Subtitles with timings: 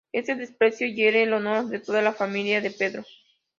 [0.13, 3.03] Este desprecio hiere el honor de toda la familia de Pedro.